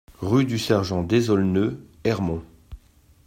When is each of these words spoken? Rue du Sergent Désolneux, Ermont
Rue 0.19 0.45
du 0.45 0.57
Sergent 0.57 1.03
Désolneux, 1.03 1.87
Ermont 2.05 2.41